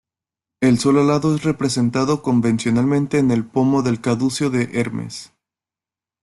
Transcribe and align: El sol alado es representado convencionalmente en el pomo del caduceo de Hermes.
El 0.61 0.79
sol 0.79 0.97
alado 0.97 1.35
es 1.35 1.43
representado 1.43 2.23
convencionalmente 2.23 3.19
en 3.19 3.29
el 3.29 3.45
pomo 3.45 3.83
del 3.83 4.01
caduceo 4.01 4.49
de 4.49 4.63
Hermes. 4.79 5.31